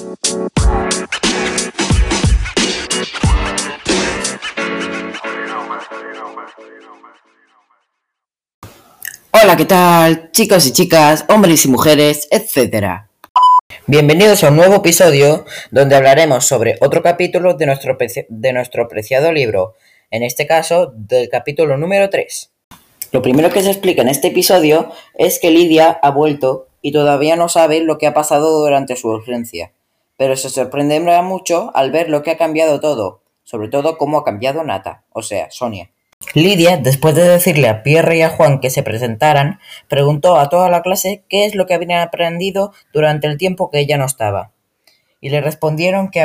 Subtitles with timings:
[0.00, 0.16] Hola,
[9.56, 10.30] ¿qué tal?
[10.30, 13.08] Chicos y chicas, hombres y mujeres, etc.
[13.88, 19.32] Bienvenidos a un nuevo episodio donde hablaremos sobre otro capítulo de nuestro, de nuestro preciado
[19.32, 19.74] libro,
[20.12, 22.52] en este caso del capítulo número 3.
[23.10, 27.34] Lo primero que se explica en este episodio es que Lidia ha vuelto y todavía
[27.34, 29.72] no sabe lo que ha pasado durante su ausencia,
[30.18, 34.24] pero se sorprenderá mucho al ver lo que ha cambiado todo, sobre todo cómo ha
[34.24, 35.90] cambiado Nata, o sea, Sonia.
[36.34, 40.68] Lidia, después de decirle a Pierre y a Juan que se presentaran, preguntó a toda
[40.68, 44.50] la clase qué es lo que habían aprendido durante el tiempo que ella no estaba.
[45.20, 46.20] Y le respondieron que,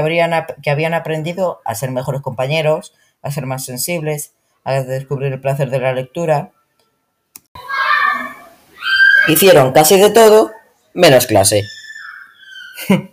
[0.63, 4.33] que habían aprendido a ser mejores compañeros, a ser más sensibles,
[4.63, 6.51] a descubrir el placer de la lectura.
[9.27, 10.51] Hicieron casi de todo,
[10.95, 11.61] menos clase.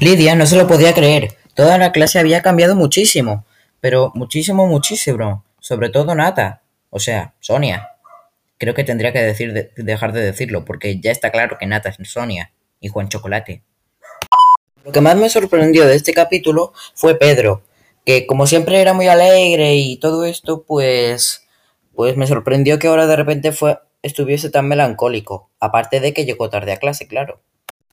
[0.00, 1.36] Lidia no se lo podía creer.
[1.54, 3.44] Toda la clase había cambiado muchísimo,
[3.80, 7.88] pero muchísimo, muchísimo sobre todo Nata, o sea, Sonia.
[8.56, 11.96] Creo que tendría que decir dejar de decirlo, porque ya está claro que Nata es
[12.08, 13.64] Sonia y Juan Chocolate.
[14.84, 17.62] Lo que más me sorprendió de este capítulo fue Pedro,
[18.04, 21.48] que como siempre era muy alegre y todo esto, pues,
[21.96, 26.48] pues me sorprendió que ahora de repente fue, estuviese tan melancólico, aparte de que llegó
[26.48, 27.40] tarde a clase, claro.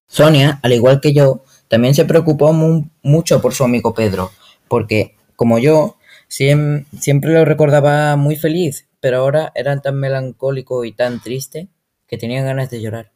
[0.06, 1.44] Sonia, al igual que yo,
[1.74, 2.54] también se preocupó
[3.02, 4.30] mucho por su amigo Pedro,
[4.68, 11.20] porque, como yo, siempre lo recordaba muy feliz, pero ahora era tan melancólico y tan
[11.20, 11.70] triste
[12.06, 13.12] que tenía ganas de llorar.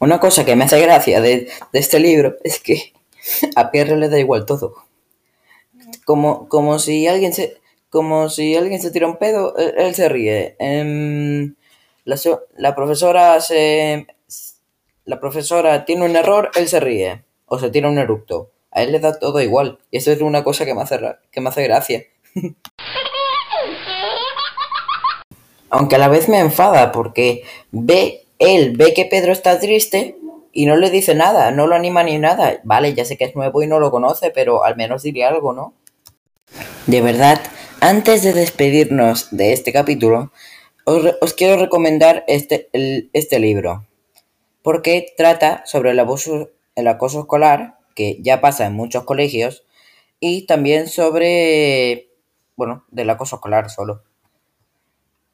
[0.00, 2.92] Una cosa que me hace gracia de, este libro es que
[3.54, 4.74] a Pierre le da igual todo.
[6.04, 7.56] Como, como si alguien se
[7.88, 10.56] como si alguien se tira un pedo, él, se ríe.
[10.58, 11.54] Em,
[12.04, 14.08] la, profesora se
[15.04, 18.92] la profesora tiene un error, él se ríe o se tira un eructo a él
[18.92, 19.78] le da todo igual.
[19.90, 20.98] Y eso es una cosa que me hace,
[21.30, 22.04] que me hace gracia.
[25.70, 30.18] Aunque a la vez me enfada porque ve, él ve que Pedro está triste
[30.52, 32.60] y no le dice nada, no lo anima ni nada.
[32.64, 35.52] Vale, ya sé que es nuevo y no lo conoce, pero al menos diría algo,
[35.52, 35.72] ¿no?
[36.86, 37.40] De verdad,
[37.80, 40.30] antes de despedirnos de este capítulo,
[40.84, 42.68] os, quiero recomendar este,
[43.12, 43.84] este libro,
[44.64, 49.62] porque trata sobre el abuso, el acoso escolar que ya pasa en muchos colegios,
[50.20, 52.08] y también sobre,
[52.56, 54.02] bueno, del acoso escolar solo.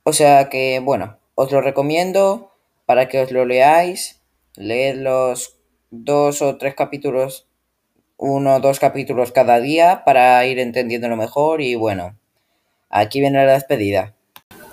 [0.03, 2.51] O sea que, bueno, os lo recomiendo
[2.87, 4.21] para que os lo leáis,
[4.57, 5.57] leed los
[5.91, 7.47] dos o tres capítulos,
[8.17, 12.19] uno o dos capítulos cada día para ir entendiéndolo mejor y bueno,
[12.89, 14.17] aquí viene la despedida.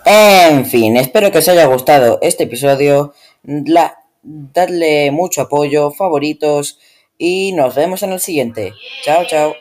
[0.04, 3.14] En fin, espero que os haya gustado este episodio.
[3.44, 6.80] La, dadle mucho apoyo, favoritos
[7.18, 8.74] y nos vemos en el siguiente.
[9.04, 9.56] Chao, chao.